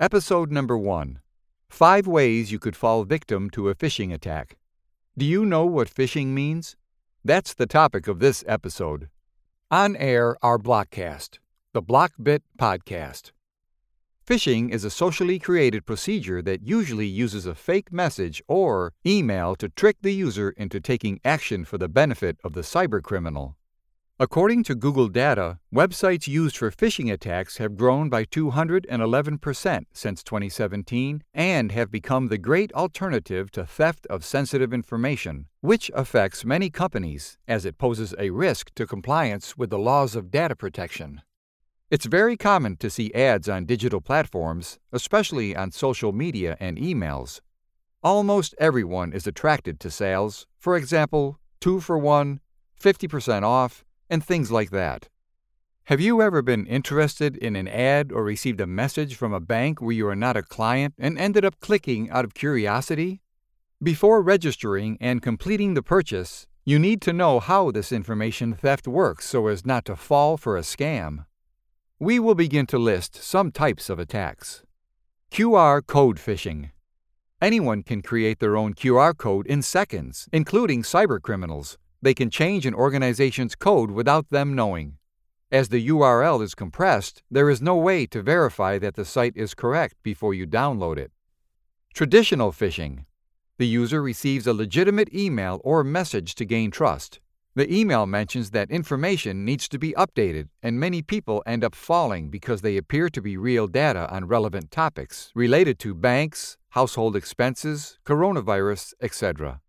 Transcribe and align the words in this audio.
Episode 0.00 0.50
number 0.50 0.76
1 0.76 1.20
Five 1.68 2.08
Ways 2.08 2.50
You 2.50 2.58
Could 2.58 2.74
Fall 2.74 3.04
Victim 3.04 3.48
to 3.50 3.68
a 3.68 3.76
Phishing 3.76 4.12
Attack. 4.12 4.56
Do 5.16 5.24
you 5.24 5.46
know 5.46 5.64
what 5.66 5.88
phishing 5.88 6.28
means? 6.28 6.74
That's 7.24 7.54
the 7.54 7.68
topic 7.68 8.08
of 8.08 8.18
this 8.18 8.42
episode. 8.48 9.08
On 9.70 9.94
air, 9.94 10.36
our 10.42 10.58
Blockcast, 10.58 11.38
the 11.74 11.80
Blockbit 11.80 12.40
podcast. 12.58 13.30
Phishing 14.26 14.72
is 14.72 14.82
a 14.82 14.90
socially 14.90 15.38
created 15.38 15.86
procedure 15.86 16.42
that 16.42 16.66
usually 16.66 17.06
uses 17.06 17.46
a 17.46 17.54
fake 17.54 17.92
message 17.92 18.42
or 18.48 18.94
email 19.06 19.54
to 19.54 19.68
trick 19.68 19.98
the 20.02 20.12
user 20.12 20.50
into 20.56 20.80
taking 20.80 21.20
action 21.24 21.64
for 21.64 21.78
the 21.78 21.88
benefit 21.88 22.36
of 22.42 22.54
the 22.54 22.62
cybercriminal. 22.62 23.54
According 24.20 24.62
to 24.64 24.76
Google 24.76 25.08
data, 25.08 25.58
websites 25.74 26.28
used 26.28 26.56
for 26.56 26.70
phishing 26.70 27.12
attacks 27.12 27.56
have 27.56 27.76
grown 27.76 28.08
by 28.08 28.24
211% 28.24 29.86
since 29.92 30.22
2017 30.22 31.24
and 31.34 31.72
have 31.72 31.90
become 31.90 32.28
the 32.28 32.38
great 32.38 32.72
alternative 32.74 33.50
to 33.50 33.66
theft 33.66 34.06
of 34.08 34.24
sensitive 34.24 34.72
information, 34.72 35.46
which 35.62 35.90
affects 35.96 36.44
many 36.44 36.70
companies 36.70 37.38
as 37.48 37.64
it 37.64 37.76
poses 37.76 38.14
a 38.16 38.30
risk 38.30 38.72
to 38.76 38.86
compliance 38.86 39.58
with 39.58 39.70
the 39.70 39.80
laws 39.80 40.14
of 40.14 40.30
data 40.30 40.54
protection. 40.54 41.20
It's 41.90 42.06
very 42.06 42.36
common 42.36 42.76
to 42.76 42.90
see 42.90 43.12
ads 43.14 43.48
on 43.48 43.66
digital 43.66 44.00
platforms, 44.00 44.78
especially 44.92 45.56
on 45.56 45.72
social 45.72 46.12
media 46.12 46.56
and 46.60 46.78
emails. 46.78 47.40
Almost 48.00 48.54
everyone 48.60 49.12
is 49.12 49.26
attracted 49.26 49.80
to 49.80 49.90
sales, 49.90 50.46
for 50.56 50.76
example, 50.76 51.40
2 51.60 51.80
for 51.80 51.98
1, 51.98 52.38
50% 52.80 53.42
off, 53.42 53.84
and 54.08 54.24
things 54.24 54.50
like 54.50 54.70
that. 54.70 55.08
Have 55.84 56.00
you 56.00 56.22
ever 56.22 56.40
been 56.40 56.66
interested 56.66 57.36
in 57.36 57.56
an 57.56 57.68
ad 57.68 58.10
or 58.10 58.24
received 58.24 58.60
a 58.60 58.66
message 58.66 59.16
from 59.16 59.34
a 59.34 59.40
bank 59.40 59.82
where 59.82 59.92
you 59.92 60.08
are 60.08 60.16
not 60.16 60.36
a 60.36 60.42
client 60.42 60.94
and 60.98 61.18
ended 61.18 61.44
up 61.44 61.60
clicking 61.60 62.08
out 62.10 62.24
of 62.24 62.32
curiosity? 62.32 63.20
Before 63.82 64.22
registering 64.22 64.96
and 65.00 65.20
completing 65.20 65.74
the 65.74 65.82
purchase, 65.82 66.46
you 66.64 66.78
need 66.78 67.02
to 67.02 67.12
know 67.12 67.38
how 67.38 67.70
this 67.70 67.92
information 67.92 68.54
theft 68.54 68.88
works 68.88 69.26
so 69.26 69.46
as 69.48 69.66
not 69.66 69.84
to 69.84 69.94
fall 69.94 70.38
for 70.38 70.56
a 70.56 70.62
scam. 70.62 71.26
We 71.98 72.18
will 72.18 72.34
begin 72.34 72.66
to 72.68 72.78
list 72.78 73.22
some 73.22 73.52
types 73.52 73.90
of 73.90 73.98
attacks. 73.98 74.62
QR 75.30 75.86
code 75.86 76.16
phishing. 76.16 76.70
Anyone 77.42 77.82
can 77.82 78.00
create 78.00 78.38
their 78.38 78.56
own 78.56 78.72
QR 78.72 79.14
code 79.14 79.46
in 79.46 79.60
seconds, 79.60 80.28
including 80.32 80.82
cybercriminals. 80.82 81.76
They 82.04 82.12
can 82.12 82.28
change 82.28 82.66
an 82.66 82.74
organization's 82.74 83.54
code 83.54 83.90
without 83.90 84.28
them 84.28 84.54
knowing. 84.54 84.98
As 85.50 85.70
the 85.70 85.88
URL 85.88 86.42
is 86.42 86.54
compressed, 86.54 87.22
there 87.30 87.48
is 87.48 87.62
no 87.62 87.76
way 87.76 88.04
to 88.08 88.20
verify 88.20 88.76
that 88.76 88.94
the 88.94 89.06
site 89.06 89.34
is 89.34 89.54
correct 89.54 89.96
before 90.02 90.34
you 90.34 90.46
download 90.46 90.98
it. 90.98 91.12
Traditional 91.94 92.52
phishing. 92.52 93.06
The 93.56 93.66
user 93.66 94.02
receives 94.02 94.46
a 94.46 94.52
legitimate 94.52 95.14
email 95.14 95.62
or 95.64 95.82
message 95.82 96.34
to 96.34 96.44
gain 96.44 96.70
trust. 96.70 97.20
The 97.54 97.74
email 97.74 98.04
mentions 98.04 98.50
that 98.50 98.70
information 98.70 99.46
needs 99.46 99.66
to 99.70 99.78
be 99.78 99.94
updated, 99.94 100.48
and 100.62 100.78
many 100.78 101.00
people 101.00 101.42
end 101.46 101.64
up 101.64 101.74
falling 101.74 102.28
because 102.28 102.60
they 102.60 102.76
appear 102.76 103.08
to 103.08 103.22
be 103.22 103.38
real 103.38 103.66
data 103.66 104.12
on 104.14 104.28
relevant 104.28 104.70
topics 104.70 105.30
related 105.34 105.78
to 105.78 105.94
banks, 105.94 106.58
household 106.70 107.16
expenses, 107.16 107.98
coronavirus, 108.04 108.92
etc. 109.00 109.62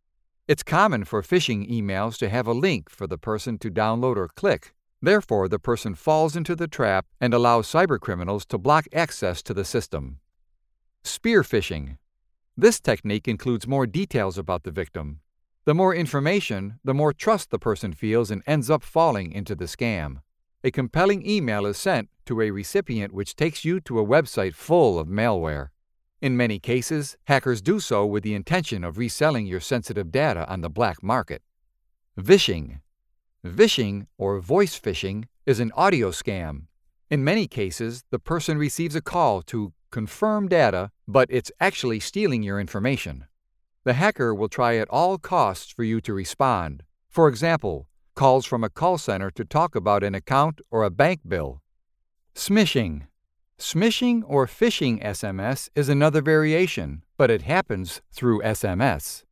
It's 0.48 0.62
common 0.62 1.06
for 1.06 1.24
phishing 1.24 1.68
emails 1.68 2.20
to 2.20 2.30
have 2.30 2.46
a 2.46 2.54
link 2.54 2.88
for 2.88 3.08
the 3.08 3.18
person 3.18 3.58
to 3.58 3.72
download 3.72 4.16
or 4.16 4.28
click. 4.28 4.76
Therefore, 5.02 5.48
the 5.48 5.58
person 5.58 5.96
falls 5.96 6.36
into 6.36 6.56
the 6.56 6.68
trap 6.68 7.08
and 7.20 7.34
allows 7.34 7.68
cybercriminals 7.68 8.46
to 8.50 8.60
block 8.60 8.86
access 8.94 9.42
to 9.42 9.56
the 9.56 9.66
system. 9.66 10.20
Spear 11.04 11.42
phishing. 11.42 11.98
This 12.56 12.80
technique 12.80 13.28
includes 13.28 13.68
more 13.68 13.88
details 13.88 14.38
about 14.38 14.66
the 14.66 14.72
victim. 14.72 15.20
The 15.66 15.74
more 15.74 15.96
information, 15.96 16.80
the 16.84 16.94
more 16.94 17.12
trust 17.12 17.50
the 17.50 17.58
person 17.58 17.92
feels 17.92 18.30
and 18.30 18.44
ends 18.46 18.70
up 18.70 18.84
falling 18.84 19.32
into 19.32 19.56
the 19.56 19.66
scam. 19.66 20.22
A 20.64 20.70
compelling 20.70 21.28
email 21.28 21.66
is 21.66 21.78
sent 21.78 22.10
to 22.28 22.40
a 22.42 22.52
recipient 22.52 23.14
which 23.14 23.36
takes 23.36 23.66
you 23.66 23.80
to 23.80 24.00
a 24.00 24.06
website 24.06 24.54
full 24.54 25.00
of 25.00 25.08
malware. 25.08 25.70
In 26.26 26.36
many 26.36 26.58
cases, 26.58 27.18
hackers 27.26 27.62
do 27.62 27.80
so 27.80 28.04
with 28.04 28.24
the 28.24 28.34
intention 28.34 28.84
of 28.84 28.98
reselling 28.98 29.46
your 29.46 29.60
sensitive 29.60 30.12
data 30.12 30.50
on 30.50 30.62
the 30.62 30.72
black 30.72 31.04
market. 31.04 31.44
Vishing. 32.18 32.82
Vishing, 33.44 34.08
or 34.18 34.40
voice 34.40 34.80
phishing, 34.80 35.26
is 35.46 35.60
an 35.60 35.72
audio 35.76 36.10
scam. 36.10 36.64
In 37.12 37.24
many 37.24 37.48
cases, 37.48 38.06
the 38.10 38.18
person 38.18 38.58
receives 38.58 38.96
a 38.96 39.04
call 39.04 39.44
to 39.44 39.72
confirm 39.92 40.48
data, 40.48 40.90
but 41.08 41.28
it's 41.30 41.52
actually 41.60 42.00
stealing 42.00 42.42
your 42.42 42.60
information. 42.60 43.26
The 43.84 43.94
hacker 43.94 44.34
will 44.34 44.50
try 44.50 44.78
at 44.78 44.90
all 44.90 45.20
costs 45.20 45.72
for 45.72 45.84
you 45.84 46.02
to 46.02 46.12
respond. 46.16 46.82
For 47.08 47.28
example, 47.28 47.88
calls 48.16 48.48
from 48.48 48.64
a 48.64 48.70
call 48.72 48.98
center 48.98 49.30
to 49.30 49.46
talk 49.46 49.76
about 49.76 50.04
an 50.04 50.16
account 50.16 50.60
or 50.72 50.84
a 50.86 50.90
bank 50.90 51.20
bill. 51.28 51.62
Smishing. 52.34 53.04
Smishing 53.58 54.22
or 54.28 54.48
phishing 54.48 55.02
SMS 55.02 55.70
is 55.76 55.88
another 55.88 56.22
variation, 56.22 57.04
but 57.18 57.32
it 57.32 57.44
happens 57.44 58.02
through 58.12 58.42
SMS. 58.42 59.24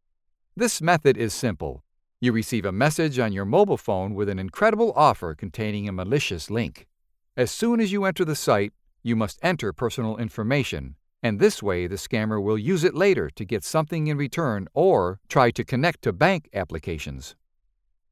This 0.55 0.81
method 0.81 1.17
is 1.17 1.33
simple. 1.33 1.83
You 2.21 2.31
receive 2.31 2.63
a 2.63 2.71
message 2.71 3.19
on 3.19 3.33
your 3.33 3.43
mobile 3.43 3.77
phone 3.77 4.15
with 4.15 4.29
an 4.29 4.39
incredible 4.39 4.93
offer 4.95 5.35
containing 5.35 5.89
a 5.89 5.91
malicious 5.91 6.49
link. 6.49 6.87
As 7.35 7.51
soon 7.51 7.81
as 7.81 7.91
you 7.91 8.05
enter 8.05 8.23
the 8.23 8.35
site, 8.35 8.71
you 9.01 9.17
must 9.17 9.39
enter 9.43 9.73
personal 9.73 10.15
information, 10.15 10.95
and 11.21 11.37
this 11.37 11.61
way 11.61 11.85
the 11.85 11.97
scammer 11.97 12.41
will 12.41 12.57
use 12.57 12.85
it 12.85 12.95
later 12.95 13.29
to 13.31 13.43
get 13.43 13.65
something 13.65 14.07
in 14.07 14.17
return 14.17 14.69
or 14.73 15.19
try 15.27 15.51
to 15.51 15.65
connect 15.65 16.01
to 16.03 16.13
bank 16.13 16.47
applications. 16.53 17.35